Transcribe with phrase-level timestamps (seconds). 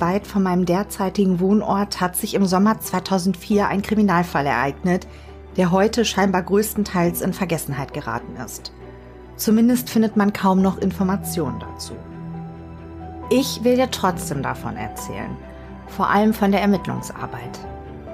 [0.00, 5.06] weit von meinem derzeitigen Wohnort hat sich im Sommer 2004 ein Kriminalfall ereignet,
[5.56, 8.72] der heute scheinbar größtenteils in Vergessenheit geraten ist.
[9.36, 11.94] Zumindest findet man kaum noch Informationen dazu.
[13.30, 15.36] Ich will dir trotzdem davon erzählen,
[15.86, 17.58] vor allem von der Ermittlungsarbeit.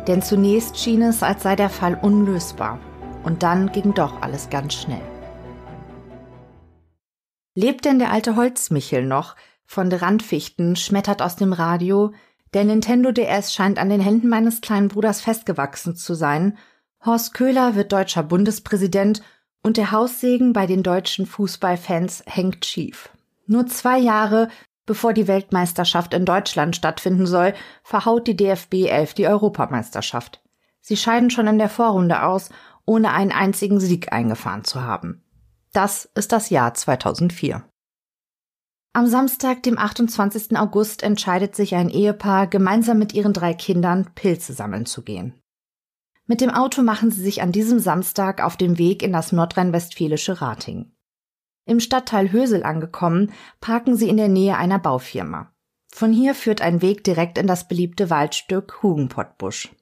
[0.06, 2.78] Denn zunächst schien es, als sei der Fall unlösbar,
[3.24, 5.02] und dann ging doch alles ganz schnell.
[7.54, 9.34] Lebt denn der alte Holzmichel noch,
[9.66, 12.12] von Randfichten schmettert aus dem Radio,
[12.54, 16.56] der Nintendo DS scheint an den Händen meines kleinen Bruders festgewachsen zu sein,
[17.04, 19.22] Horst Köhler wird deutscher Bundespräsident
[19.62, 23.10] und der Haussegen bei den deutschen Fußballfans hängt schief.
[23.46, 24.48] Nur zwei Jahre
[24.86, 30.40] bevor die Weltmeisterschaft in Deutschland stattfinden soll, verhaut die DFB 11 die Europameisterschaft.
[30.80, 32.48] Sie scheiden schon in der Vorrunde aus,
[32.86, 35.24] ohne einen einzigen Sieg eingefahren zu haben.
[35.72, 37.64] Das ist das Jahr 2004.
[38.96, 40.56] Am Samstag, dem 28.
[40.56, 45.34] August, entscheidet sich ein Ehepaar, gemeinsam mit ihren drei Kindern Pilze sammeln zu gehen.
[46.24, 50.40] Mit dem Auto machen sie sich an diesem Samstag auf den Weg in das nordrhein-westfälische
[50.40, 50.92] Rating.
[51.66, 55.52] Im Stadtteil Hösel angekommen, parken sie in der Nähe einer Baufirma.
[55.92, 59.74] Von hier führt ein Weg direkt in das beliebte Waldstück Hugenpottbusch.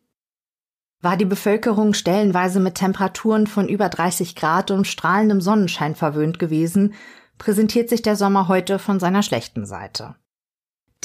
[1.03, 6.95] War die Bevölkerung stellenweise mit Temperaturen von über 30 Grad und strahlendem Sonnenschein verwöhnt gewesen,
[7.39, 10.17] präsentiert sich der Sommer heute von seiner schlechten Seite.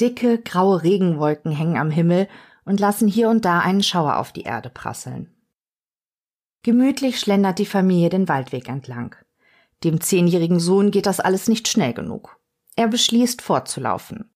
[0.00, 2.28] Dicke, graue Regenwolken hängen am Himmel
[2.64, 5.34] und lassen hier und da einen Schauer auf die Erde prasseln.
[6.62, 9.16] Gemütlich schlendert die Familie den Waldweg entlang.
[9.82, 12.38] Dem zehnjährigen Sohn geht das alles nicht schnell genug.
[12.76, 14.30] Er beschließt fortzulaufen.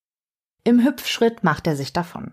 [0.65, 2.33] Im Hüpfschritt macht er sich davon.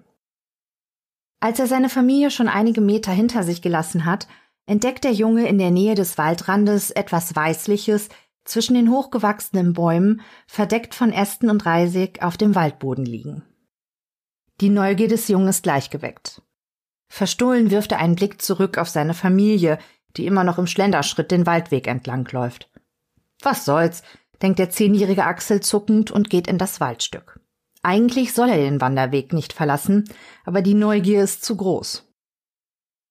[1.41, 4.27] Als er seine Familie schon einige Meter hinter sich gelassen hat,
[4.65, 8.09] entdeckt der Junge in der Nähe des Waldrandes etwas Weißliches
[8.43, 13.43] zwischen den hochgewachsenen Bäumen, verdeckt von Ästen und Reisig, auf dem Waldboden liegen.
[14.59, 16.41] Die Neugier des Jungen ist gleich geweckt.
[17.09, 19.79] Verstohlen wirft er einen Blick zurück auf seine Familie,
[20.17, 22.69] die immer noch im Schlenderschritt den Waldweg entlang läuft.
[23.41, 24.03] Was soll's,
[24.41, 27.39] denkt der zehnjährige Axel zuckend und geht in das Waldstück.
[27.83, 30.09] Eigentlich soll er den Wanderweg nicht verlassen,
[30.45, 32.07] aber die Neugier ist zu groß.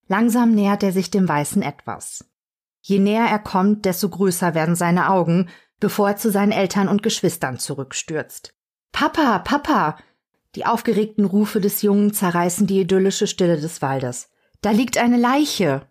[0.07, 2.30] Langsam nähert er sich dem weißen Etwas.
[2.81, 5.49] Je näher er kommt, desto größer werden seine Augen,
[5.79, 8.55] bevor er zu seinen Eltern und Geschwistern zurückstürzt.
[8.93, 9.99] Papa, Papa!
[10.57, 14.31] Die aufgeregten Rufe des Jungen zerreißen die idyllische Stille des Waldes.
[14.63, 15.87] Da liegt eine Leiche!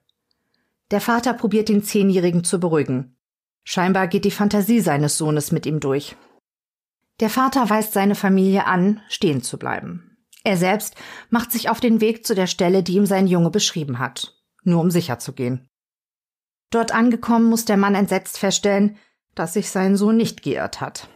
[0.92, 3.16] Der Vater probiert den Zehnjährigen zu beruhigen.
[3.64, 6.16] Scheinbar geht die Fantasie seines Sohnes mit ihm durch.
[7.20, 10.18] Der Vater weist seine Familie an, stehen zu bleiben.
[10.44, 10.96] Er selbst
[11.30, 14.82] macht sich auf den Weg zu der Stelle, die ihm sein Junge beschrieben hat, nur
[14.82, 15.70] um sicher zu gehen.
[16.70, 18.98] Dort angekommen muss der Mann entsetzt feststellen,
[19.36, 21.08] dass sich sein Sohn nicht geirrt hat.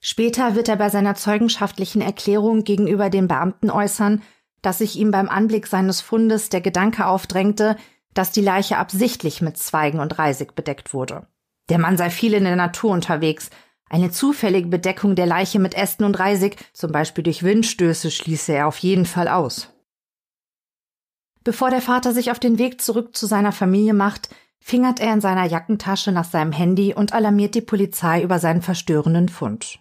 [0.00, 4.22] Später wird er bei seiner zeugenschaftlichen Erklärung gegenüber den Beamten äußern,
[4.62, 7.76] dass sich ihm beim Anblick seines Fundes der Gedanke aufdrängte,
[8.14, 11.26] dass die Leiche absichtlich mit Zweigen und Reisig bedeckt wurde.
[11.68, 13.50] Der Mann sei viel in der Natur unterwegs.
[13.90, 18.66] Eine zufällige Bedeckung der Leiche mit Ästen und Reisig, zum Beispiel durch Windstöße, schließe er
[18.66, 19.70] auf jeden Fall aus.
[21.48, 24.28] Bevor der Vater sich auf den Weg zurück zu seiner Familie macht,
[24.60, 29.30] fingert er in seiner Jackentasche nach seinem Handy und alarmiert die Polizei über seinen verstörenden
[29.30, 29.78] Fund.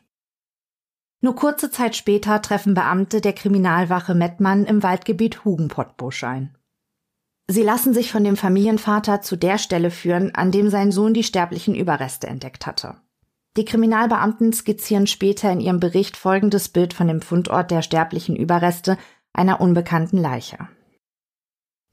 [1.19, 6.55] Nur kurze Zeit später treffen Beamte der Kriminalwache Mettmann im Waldgebiet Hugenpottbusch ein.
[7.47, 11.23] Sie lassen sich von dem Familienvater zu der Stelle führen, an dem sein Sohn die
[11.23, 12.95] sterblichen Überreste entdeckt hatte.
[13.57, 18.97] Die Kriminalbeamten skizzieren später in ihrem Bericht folgendes Bild von dem Fundort der sterblichen Überreste
[19.33, 20.69] einer unbekannten Leiche.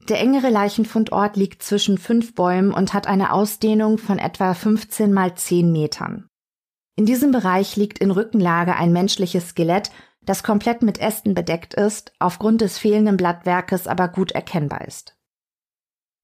[0.07, 5.33] Der engere Leichenfundort liegt zwischen fünf Bäumen und hat eine Ausdehnung von etwa 15 mal
[5.33, 6.27] 10 Metern.
[6.95, 9.89] In diesem Bereich liegt in Rückenlage ein menschliches Skelett,
[10.21, 15.17] das komplett mit Ästen bedeckt ist, aufgrund des fehlenden Blattwerkes aber gut erkennbar ist.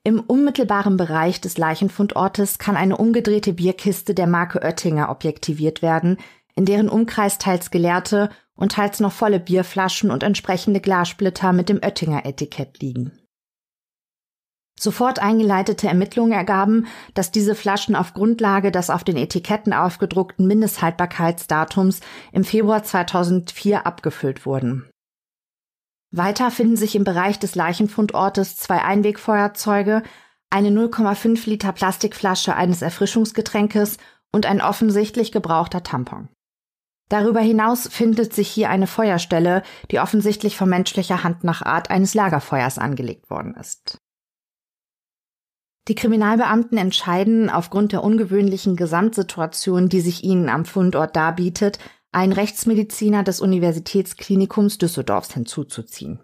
[0.04, 6.18] Im unmittelbaren Bereich des Leichenfundortes kann eine umgedrehte Bierkiste der Marke Oettinger objektiviert werden,
[6.56, 11.78] in deren Umkreis teils geleerte und teils noch volle Bierflaschen und entsprechende Glassplitter mit dem
[11.78, 13.12] Oettinger Etikett liegen.
[14.82, 22.00] Sofort eingeleitete Ermittlungen ergaben, dass diese Flaschen auf Grundlage des auf den Etiketten aufgedruckten Mindesthaltbarkeitsdatums
[22.32, 24.90] im Februar 2004 abgefüllt wurden.
[26.10, 30.02] Weiter finden sich im Bereich des Leichenfundortes zwei Einwegfeuerzeuge,
[30.50, 33.98] eine 0,5 Liter Plastikflasche eines Erfrischungsgetränkes
[34.32, 36.28] und ein offensichtlich gebrauchter Tampon.
[37.08, 39.62] Darüber hinaus findet sich hier eine Feuerstelle,
[39.92, 44.00] die offensichtlich von menschlicher Hand nach Art eines Lagerfeuers angelegt worden ist.
[45.88, 51.80] Die Kriminalbeamten entscheiden aufgrund der ungewöhnlichen Gesamtsituation, die sich ihnen am Fundort darbietet,
[52.12, 56.20] einen Rechtsmediziner des Universitätsklinikums Düsseldorfs hinzuzuziehen.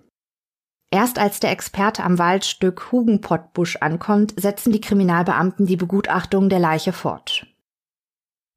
[0.92, 6.94] Erst als der Experte am Waldstück Hugenpottbusch ankommt, setzen die Kriminalbeamten die Begutachtung der Leiche
[6.94, 7.46] fort.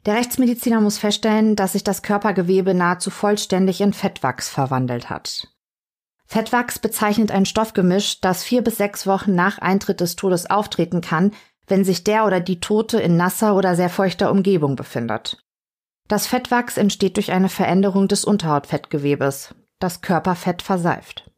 [0.06, 5.48] Der Rechtsmediziner muss feststellen, dass sich das Körpergewebe nahezu vollständig in Fettwachs verwandelt hat.
[6.30, 11.32] Fettwachs bezeichnet ein Stoffgemisch, das vier bis sechs Wochen nach Eintritt des Todes auftreten kann,
[11.66, 15.44] wenn sich der oder die Tote in nasser oder sehr feuchter Umgebung befindet.
[16.06, 19.56] Das Fettwachs entsteht durch eine Veränderung des Unterhautfettgewebes.
[19.80, 21.28] Das Körperfett verseift.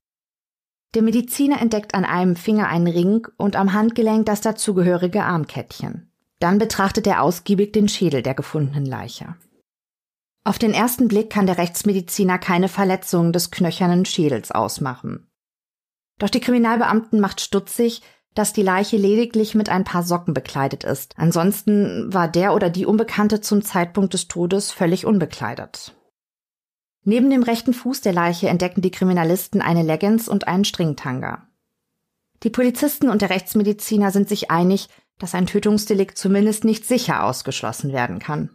[0.94, 6.12] Der Mediziner entdeckt an einem Finger einen Ring und am Handgelenk das dazugehörige Armkettchen.
[6.38, 9.36] Dann betrachtet er ausgiebig den Schädel der gefundenen Leiche.
[10.44, 15.30] Auf den ersten Blick kann der Rechtsmediziner keine Verletzungen des knöchernen Schädels ausmachen.
[16.18, 18.02] Doch die Kriminalbeamten macht stutzig,
[18.34, 21.14] dass die Leiche lediglich mit ein paar Socken bekleidet ist.
[21.16, 25.94] Ansonsten war der oder die Unbekannte zum Zeitpunkt des Todes völlig unbekleidet.
[27.04, 31.48] Neben dem rechten Fuß der Leiche entdecken die Kriminalisten eine Leggings und einen Stringtanga.
[32.42, 37.92] Die Polizisten und der Rechtsmediziner sind sich einig, dass ein Tötungsdelikt zumindest nicht sicher ausgeschlossen
[37.92, 38.50] werden kann.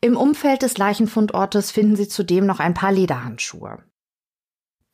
[0.00, 3.82] Im Umfeld des Leichenfundortes finden sie zudem noch ein paar Lederhandschuhe.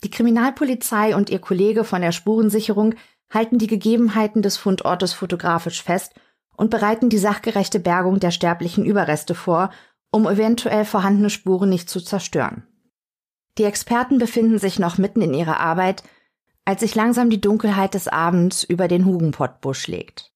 [0.02, 2.94] Die Kriminalpolizei und ihr Kollege von der Spurensicherung
[3.30, 6.14] halten die Gegebenheiten des Fundortes fotografisch fest
[6.56, 9.70] und bereiten die sachgerechte Bergung der sterblichen Überreste vor
[10.14, 12.62] um eventuell vorhandene Spuren nicht zu zerstören.
[13.58, 16.04] Die Experten befinden sich noch mitten in ihrer Arbeit,
[16.64, 20.32] als sich langsam die Dunkelheit des Abends über den Hugenpottbusch legt.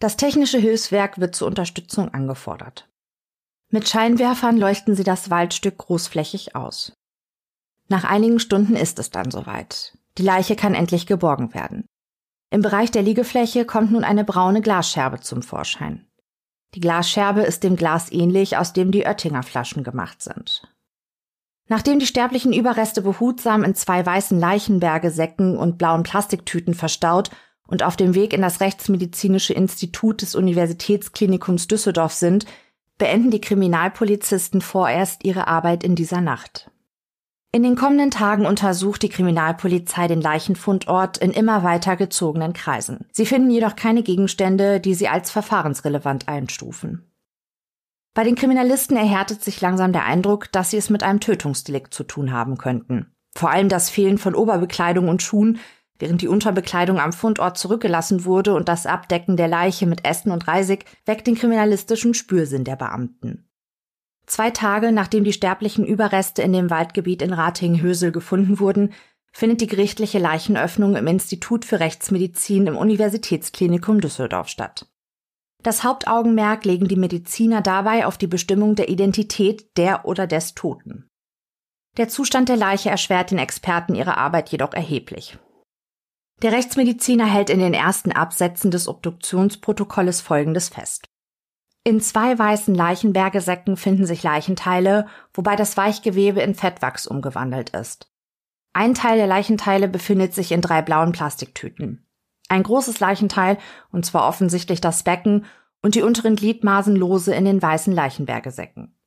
[0.00, 2.90] Das technische Hilfswerk wird zur Unterstützung angefordert.
[3.70, 6.92] Mit Scheinwerfern leuchten sie das Waldstück großflächig aus.
[7.88, 9.96] Nach einigen Stunden ist es dann soweit.
[10.18, 11.86] Die Leiche kann endlich geborgen werden.
[12.50, 16.06] Im Bereich der Liegefläche kommt nun eine braune Glasscherbe zum Vorschein.
[16.74, 20.62] Die Glasscherbe ist dem Glas ähnlich, aus dem die Oettinger Flaschen gemacht sind.
[21.68, 27.30] Nachdem die sterblichen Überreste behutsam in zwei weißen Leichenbergesäcken und blauen Plastiktüten verstaut
[27.66, 32.46] und auf dem Weg in das Rechtsmedizinische Institut des Universitätsklinikums Düsseldorf sind,
[32.98, 36.70] beenden die Kriminalpolizisten vorerst ihre Arbeit in dieser Nacht.
[37.52, 43.06] In den kommenden Tagen untersucht die Kriminalpolizei den Leichenfundort in immer weiter gezogenen Kreisen.
[43.12, 47.10] Sie finden jedoch keine Gegenstände, die sie als verfahrensrelevant einstufen.
[48.12, 52.04] Bei den Kriminalisten erhärtet sich langsam der Eindruck, dass sie es mit einem Tötungsdelikt zu
[52.04, 53.12] tun haben könnten.
[53.34, 55.58] Vor allem das Fehlen von Oberbekleidung und Schuhen,
[55.98, 60.46] während die Unterbekleidung am Fundort zurückgelassen wurde und das Abdecken der Leiche mit Essen und
[60.46, 63.48] Reisig weckt den kriminalistischen Spürsinn der Beamten.
[64.26, 68.92] Zwei Tage nachdem die sterblichen Überreste in dem Waldgebiet in Ratingen-Hösel gefunden wurden,
[69.32, 74.88] findet die gerichtliche Leichenöffnung im Institut für Rechtsmedizin im Universitätsklinikum Düsseldorf statt.
[75.62, 81.08] Das Hauptaugenmerk legen die Mediziner dabei auf die Bestimmung der Identität der oder des Toten.
[81.96, 85.38] Der Zustand der Leiche erschwert den Experten ihre Arbeit jedoch erheblich.
[86.42, 91.08] Der Rechtsmediziner hält in den ersten Absätzen des Obduktionsprotokolles Folgendes fest.
[91.82, 98.10] In zwei weißen Leichenbergesäcken finden sich Leichenteile, wobei das Weichgewebe in Fettwachs umgewandelt ist.
[98.74, 102.06] Ein Teil der Leichenteile befindet sich in drei blauen Plastiktüten.
[102.48, 103.56] Ein großes Leichenteil,
[103.90, 105.46] und zwar offensichtlich das Becken,
[105.80, 108.98] und die unteren Gliedmaßen lose in den weißen Leichenbergesäcken.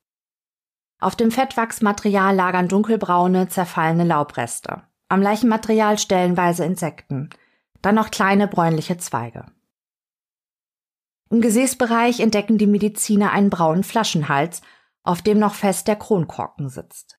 [0.98, 4.82] Auf dem Fettwachsmaterial lagern dunkelbraune, zerfallene Laubreste.
[5.10, 7.30] Am Leichenmaterial stellenweise Insekten.
[7.82, 9.46] Dann noch kleine bräunliche Zweige.
[11.30, 14.62] Im Gesäßbereich entdecken die Mediziner einen braunen Flaschenhals,
[15.02, 17.18] auf dem noch fest der Kronkorken sitzt.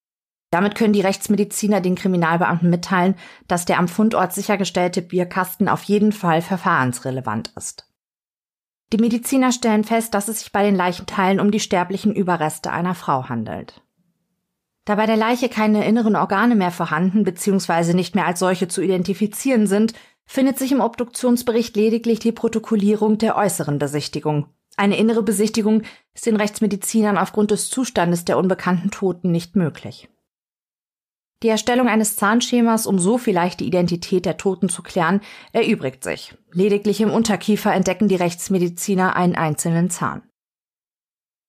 [0.52, 3.16] Damit können die Rechtsmediziner den Kriminalbeamten mitteilen,
[3.50, 7.92] dass der am Fundort sichergestellte Bierkasten auf jeden Fall verfahrensrelevant ist.
[8.94, 12.96] Die Mediziner stellen fest, dass es sich bei den Leichenteilen um die sterblichen Überreste einer
[12.96, 13.82] Frau handelt.
[14.86, 17.94] Da bei der Leiche keine inneren Organe mehr vorhanden bzw.
[17.94, 19.94] nicht mehr als solche zu identifizieren sind,
[20.26, 24.48] findet sich im Obduktionsbericht lediglich die Protokollierung der äußeren Besichtigung.
[24.78, 25.84] Eine innere Besichtigung
[26.14, 30.10] ist den Rechtsmedizinern aufgrund des Zustandes der unbekannten Toten nicht möglich.
[31.44, 35.22] Die Erstellung eines Zahnschemas, um so vielleicht die Identität der Toten zu klären,
[35.54, 36.36] erübrigt sich.
[36.54, 40.22] Lediglich im Unterkiefer entdecken die Rechtsmediziner einen einzelnen Zahn.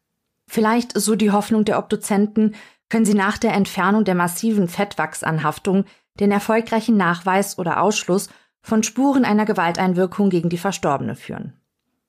[0.47, 2.55] Vielleicht, so die Hoffnung der Obduzenten,
[2.93, 5.87] können sie nach der Entfernung der massiven Fettwachsanhaftung
[6.21, 8.29] den erfolgreichen Nachweis oder Ausschluss
[8.61, 11.55] von Spuren einer Gewalteinwirkung gegen die Verstorbene führen.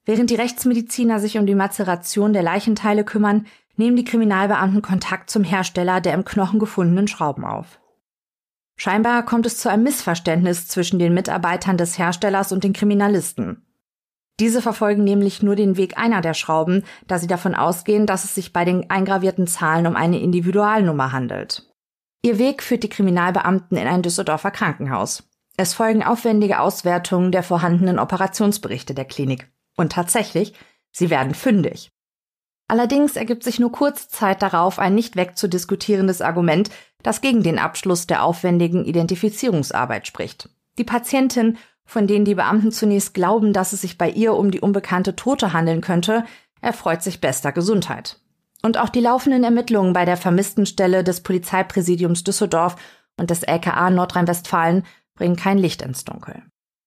[0.03, 3.45] Während die Rechtsmediziner sich um die Mazeration der Leichenteile kümmern,
[3.77, 7.79] nehmen die Kriminalbeamten Kontakt zum Hersteller der im Knochen gefundenen Schrauben auf.
[8.75, 13.62] Scheinbar kommt es zu einem Missverständnis zwischen den Mitarbeitern des Herstellers und den Kriminalisten.
[14.39, 18.33] Diese verfolgen nämlich nur den Weg einer der Schrauben, da sie davon ausgehen, dass es
[18.33, 21.69] sich bei den eingravierten Zahlen um eine Individualnummer handelt.
[22.23, 25.23] Ihr Weg führt die Kriminalbeamten in ein Düsseldorfer Krankenhaus.
[25.55, 29.51] Es folgen aufwendige Auswertungen der vorhandenen Operationsberichte der Klinik.
[29.75, 30.53] Und tatsächlich,
[30.91, 31.91] sie werden fündig.
[32.67, 36.71] Allerdings ergibt sich nur kurze Zeit darauf ein nicht wegzudiskutierendes Argument,
[37.03, 40.49] das gegen den Abschluss der aufwendigen Identifizierungsarbeit spricht.
[40.77, 44.61] Die Patientin, von denen die Beamten zunächst glauben, dass es sich bei ihr um die
[44.61, 46.23] unbekannte Tote handeln könnte,
[46.61, 48.19] erfreut sich bester Gesundheit.
[48.61, 52.77] Und auch die laufenden Ermittlungen bei der Vermisstenstelle des Polizeipräsidiums Düsseldorf
[53.17, 54.83] und des LKA Nordrhein-Westfalen
[55.15, 56.43] bringen kein Licht ins Dunkel.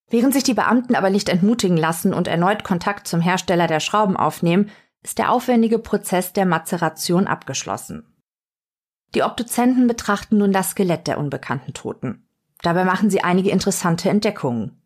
[0.09, 4.17] Während sich die Beamten aber nicht entmutigen lassen und erneut Kontakt zum Hersteller der Schrauben
[4.17, 4.71] aufnehmen,
[5.03, 8.17] ist der aufwendige Prozess der Mazeration abgeschlossen.
[9.15, 12.29] Die Obduzenten betrachten nun das Skelett der unbekannten Toten.
[12.63, 14.83] Dabei machen sie einige interessante Entdeckungen.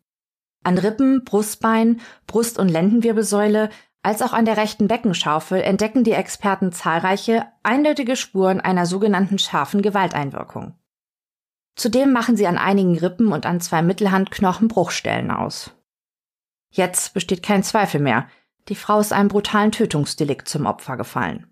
[0.63, 3.69] An Rippen, Brustbein, Brust- und Lendenwirbelsäule
[4.03, 9.81] als auch an der rechten Beckenschaufel entdecken die Experten zahlreiche, eindeutige Spuren einer sogenannten scharfen
[9.81, 10.73] Gewalteinwirkung.
[11.75, 15.71] Zudem machen sie an einigen Rippen und an zwei Mittelhandknochen Bruchstellen aus.
[16.71, 18.27] Jetzt besteht kein Zweifel mehr.
[18.69, 21.50] Die Frau ist einem brutalen Tötungsdelikt zum Opfer gefallen.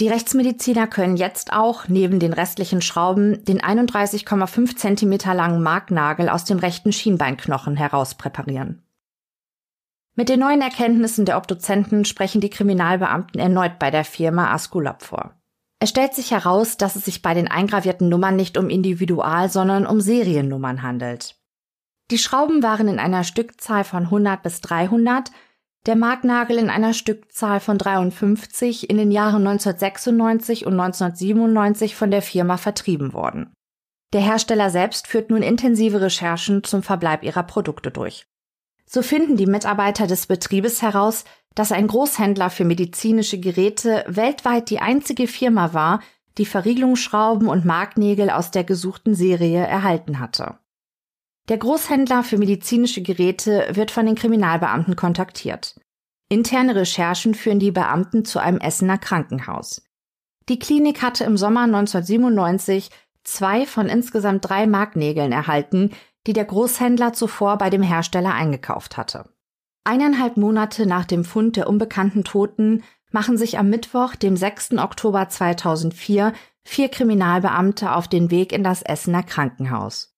[0.00, 6.44] Die Rechtsmediziner können jetzt auch neben den restlichen Schrauben den 31,5 Zentimeter langen Marknagel aus
[6.44, 8.82] dem rechten Schienbeinknochen herauspräparieren.
[10.16, 15.36] Mit den neuen Erkenntnissen der Obduzenten sprechen die Kriminalbeamten erneut bei der Firma Asculap vor.
[15.80, 19.86] Es stellt sich heraus, dass es sich bei den eingravierten Nummern nicht um Individual, sondern
[19.86, 21.36] um Seriennummern handelt.
[22.10, 25.30] Die Schrauben waren in einer Stückzahl von 100 bis 300,
[25.86, 32.22] der Marknagel in einer Stückzahl von 53 in den Jahren 1996 und 1997 von der
[32.22, 33.52] Firma vertrieben worden.
[34.12, 38.26] Der Hersteller selbst führt nun intensive Recherchen zum Verbleib ihrer Produkte durch.
[38.86, 41.24] So finden die Mitarbeiter des Betriebes heraus,
[41.54, 46.00] dass ein Großhändler für medizinische Geräte weltweit die einzige Firma war,
[46.38, 50.58] die Verriegelungsschrauben und Marknägel aus der gesuchten Serie erhalten hatte.
[51.48, 55.74] Der Großhändler für medizinische Geräte wird von den Kriminalbeamten kontaktiert.
[56.30, 59.82] Interne Recherchen führen die Beamten zu einem Essener Krankenhaus.
[60.48, 62.90] Die Klinik hatte im Sommer 1997
[63.24, 65.90] zwei von insgesamt drei Marknägeln erhalten,
[66.26, 69.28] die der Großhändler zuvor bei dem Hersteller eingekauft hatte.
[69.84, 74.78] Eineinhalb Monate nach dem Fund der unbekannten Toten machen sich am Mittwoch, dem 6.
[74.78, 76.32] Oktober 2004,
[76.62, 80.13] vier Kriminalbeamte auf den Weg in das Essener Krankenhaus.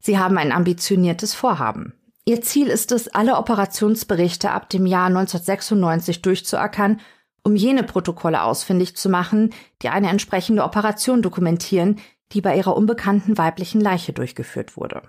[0.00, 1.94] Sie haben ein ambitioniertes Vorhaben.
[2.24, 7.00] Ihr Ziel ist es, alle Operationsberichte ab dem Jahr 1996 durchzuackern,
[7.42, 11.98] um jene Protokolle ausfindig zu machen, die eine entsprechende Operation dokumentieren,
[12.32, 15.02] die bei ihrer unbekannten weiblichen Leiche durchgeführt wurde.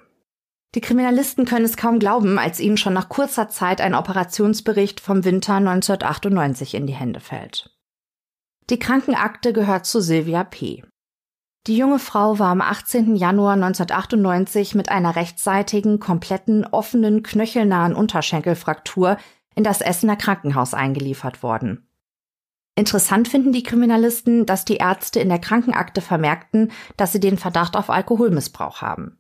[0.75, 5.25] Die Kriminalisten können es kaum glauben, als ihnen schon nach kurzer Zeit ein Operationsbericht vom
[5.25, 7.75] Winter 1998 in die Hände fällt.
[8.69, 10.84] Die Krankenakte gehört zu Sylvia P.
[11.68, 13.16] Die junge Frau war am 18.
[13.16, 19.18] Januar 1998 mit einer rechtsseitigen, kompletten, offenen, knöchelnahen Unterschenkelfraktur
[19.56, 21.86] in das Essener Krankenhaus eingeliefert worden.
[22.75, 27.75] Interessant finden die Kriminalisten, dass die Ärzte in der Krankenakte vermerkten, dass sie den Verdacht
[27.75, 29.18] auf Alkoholmissbrauch haben.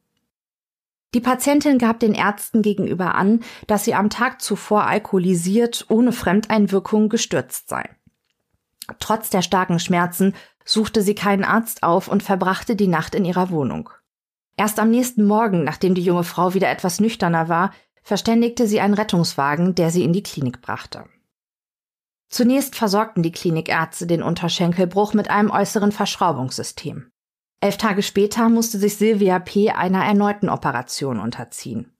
[1.13, 7.09] Die Patientin gab den Ärzten gegenüber an, dass sie am Tag zuvor alkoholisiert, ohne Fremdeinwirkung
[7.09, 7.89] gestürzt sei.
[8.99, 10.35] Trotz der starken Schmerzen
[10.69, 13.89] suchte sie keinen Arzt auf und verbrachte die Nacht in ihrer Wohnung.
[14.55, 17.71] Erst am nächsten Morgen, nachdem die junge Frau wieder etwas nüchterner war,
[18.03, 21.05] verständigte sie einen Rettungswagen, der sie in die Klinik brachte.
[22.29, 27.09] Zunächst versorgten die Klinikärzte den Unterschenkelbruch mit einem äußeren Verschraubungssystem.
[27.61, 29.71] Elf Tage später musste sich Sylvia P.
[29.71, 31.97] einer erneuten Operation unterziehen.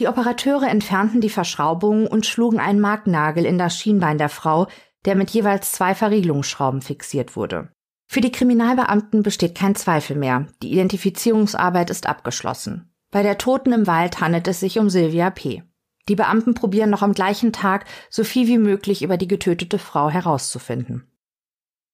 [0.00, 4.66] Die Operateure entfernten die Verschraubungen und schlugen einen Marknagel in das Schienbein der Frau,
[5.04, 7.70] der mit jeweils zwei Verriegelungsschrauben fixiert wurde.
[8.12, 10.48] Für die Kriminalbeamten besteht kein Zweifel mehr.
[10.64, 12.92] Die Identifizierungsarbeit ist abgeschlossen.
[13.12, 15.62] Bei der Toten im Wald handelt es sich um Sylvia P.
[16.08, 20.10] Die Beamten probieren noch am gleichen Tag, so viel wie möglich über die getötete Frau
[20.10, 21.08] herauszufinden.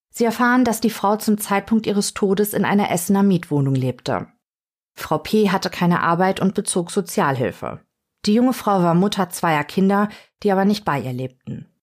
[0.08, 4.26] Sie erfahren, dass die Frau zum Zeitpunkt ihres Todes in einer Essener Mietwohnung lebte.
[4.94, 5.50] Frau P.
[5.50, 7.82] hatte keine Arbeit und bezog Sozialhilfe.
[8.24, 10.08] Die junge Frau war Mutter zweier Kinder,
[10.42, 11.75] die aber nicht bei ihr lebten.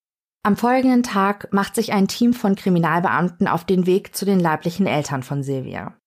[0.46, 4.88] Am folgenden Tag macht sich ein Team von Kriminalbeamten auf den Weg zu den leiblichen
[4.88, 5.98] Eltern von Silvia.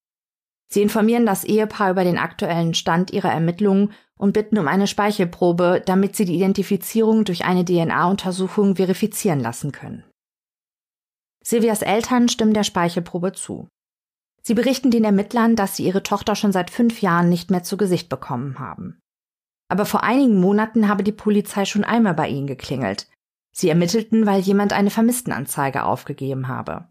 [0.68, 5.82] Sie informieren das Ehepaar über den aktuellen Stand ihrer Ermittlungen und bitten um eine Speichelprobe,
[5.86, 10.04] damit sie die Identifizierung durch eine DNA-Untersuchung verifizieren lassen können.
[11.42, 13.68] Silvias Eltern stimmen der Speichelprobe zu.
[14.42, 17.76] Sie berichten den Ermittlern, dass sie ihre Tochter schon seit fünf Jahren nicht mehr zu
[17.76, 19.00] Gesicht bekommen haben.
[19.68, 23.08] Aber vor einigen Monaten habe die Polizei schon einmal bei ihnen geklingelt.
[23.58, 26.88] Sie ermittelten, weil jemand eine Vermisstenanzeige aufgegeben habe.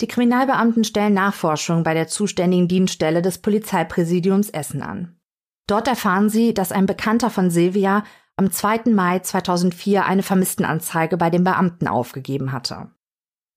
[0.00, 5.18] Die Kriminalbeamten stellen Nachforschungen bei der zuständigen Dienststelle des Polizeipräsidiums Essen an.
[5.66, 8.04] Dort erfahren sie, dass ein Bekannter von Silvia
[8.36, 8.92] am 2.
[8.92, 12.92] Mai 2004 eine Vermisstenanzeige bei den Beamten aufgegeben hatte.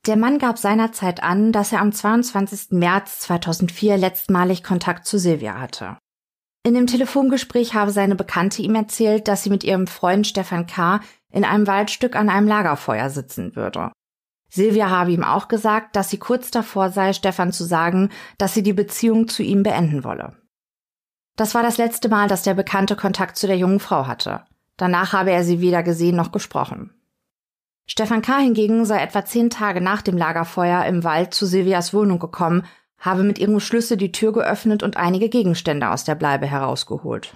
[0.07, 2.71] Der Mann gab seinerzeit an, dass er am 22.
[2.71, 5.97] März 2004 letztmalig Kontakt zu Silvia hatte.
[6.65, 11.01] In dem Telefongespräch habe seine Bekannte ihm erzählt, dass sie mit ihrem Freund Stefan K.
[11.33, 13.91] in einem Waldstück an einem Lagerfeuer sitzen würde.
[14.49, 18.61] Silvia habe ihm auch gesagt, dass sie kurz davor sei, Stefan zu sagen, dass sie
[18.61, 20.37] die Beziehung zu ihm beenden wolle.
[21.35, 24.45] Das war das letzte Mal, dass der Bekannte Kontakt zu der jungen Frau hatte.
[24.77, 26.93] Danach habe er sie weder gesehen noch gesprochen.
[27.87, 28.37] Stefan K.
[28.37, 32.65] hingegen sei etwa zehn Tage nach dem Lagerfeuer im Wald zu Silvias Wohnung gekommen,
[32.99, 37.35] habe mit ihrem Schlüssel die Tür geöffnet und einige Gegenstände aus der Bleibe herausgeholt.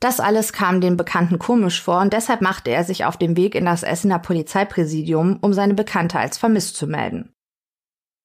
[0.00, 3.54] Das alles kam den Bekannten komisch vor und deshalb machte er sich auf den Weg
[3.54, 7.34] in das Essener Polizeipräsidium, um seine Bekannte als vermisst zu melden.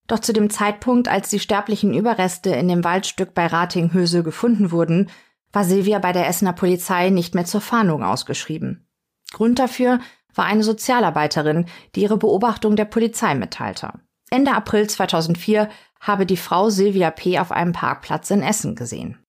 [0.07, 5.09] Doch zu dem Zeitpunkt, als die sterblichen Überreste in dem Waldstück bei Ratinghösel gefunden wurden,
[5.51, 8.87] war Silvia bei der Essener Polizei nicht mehr zur Fahndung ausgeschrieben.
[9.31, 9.99] Grund dafür
[10.35, 13.93] war eine Sozialarbeiterin, die ihre Beobachtung der Polizei mitteilte.
[14.29, 17.39] Ende April 2004 habe die Frau Silvia P.
[17.39, 19.22] auf einem Parkplatz in Essen gesehen.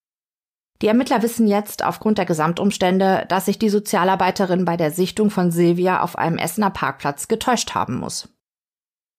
[0.84, 5.50] Die Ermittler wissen jetzt aufgrund der Gesamtumstände, dass sich die Sozialarbeiterin bei der Sichtung von
[5.50, 8.28] Silvia auf einem Essener Parkplatz getäuscht haben muss.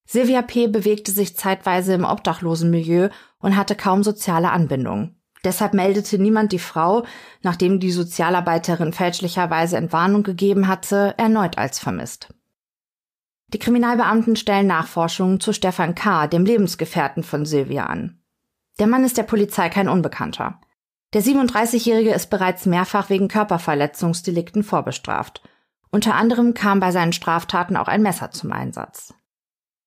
[0.08, 0.68] Silvia P.
[0.68, 5.16] bewegte sich zeitweise im Obdachlosenmilieu und hatte kaum soziale Anbindung.
[5.44, 7.04] Deshalb meldete niemand die Frau,
[7.42, 12.32] nachdem die Sozialarbeiterin fälschlicherweise Entwarnung gegeben hatte, erneut als vermisst.
[13.48, 18.22] Die Kriminalbeamten stellen Nachforschungen zu Stefan K., dem Lebensgefährten von Silvia an.
[18.78, 20.60] Der Mann ist der Polizei kein Unbekannter.
[21.16, 25.42] Der 37-Jährige ist bereits mehrfach wegen Körperverletzungsdelikten vorbestraft.
[25.90, 29.14] Unter anderem kam bei seinen Straftaten auch ein Messer zum Einsatz.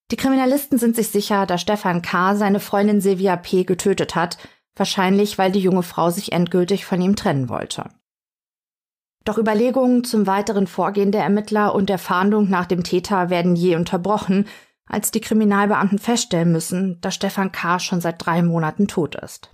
[0.09, 2.35] Die Kriminalisten sind sich sicher, dass Stefan K.
[2.35, 3.63] seine Freundin Silvia P.
[3.63, 4.39] getötet hat,
[4.75, 7.91] wahrscheinlich weil die junge Frau sich endgültig von ihm trennen wollte.
[9.23, 13.75] Doch Überlegungen zum weiteren Vorgehen der Ermittler und der Fahndung nach dem Täter werden je
[13.75, 14.47] unterbrochen,
[14.87, 17.77] als die Kriminalbeamten feststellen müssen, dass Stefan K.
[17.77, 19.51] schon seit drei Monaten tot ist.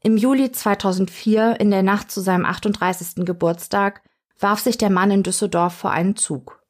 [0.00, 3.24] Im Juli 2004, in der Nacht zu seinem 38.
[3.24, 4.02] Geburtstag,
[4.38, 6.62] warf sich der Mann in Düsseldorf vor einen Zug.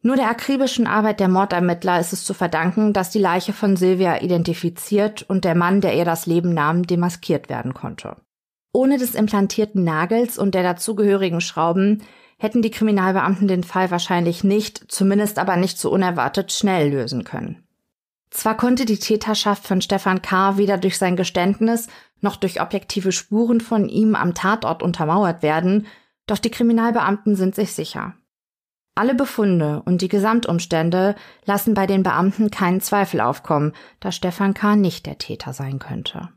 [0.00, 4.20] Nur der akribischen Arbeit der Mordermittler ist es zu verdanken, dass die Leiche von Silvia
[4.22, 8.16] identifiziert und der Mann, der ihr das Leben nahm, demaskiert werden konnte.
[8.72, 12.02] Ohne des implantierten Nagels und der dazugehörigen Schrauben
[12.38, 17.63] hätten die Kriminalbeamten den Fall wahrscheinlich nicht, zumindest aber nicht so unerwartet schnell lösen können.
[18.34, 20.56] Zwar konnte die Täterschaft von Stefan K.
[20.56, 21.86] weder durch sein Geständnis
[22.20, 25.86] noch durch objektive Spuren von ihm am Tatort untermauert werden,
[26.26, 28.14] doch die Kriminalbeamten sind sich sicher.
[28.96, 34.74] Alle Befunde und die Gesamtumstände lassen bei den Beamten keinen Zweifel aufkommen, dass Stefan K.
[34.74, 36.30] nicht der Täter sein könnte.